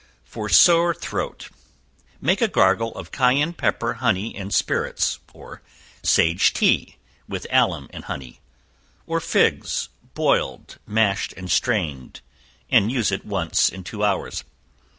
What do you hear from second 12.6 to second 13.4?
and use it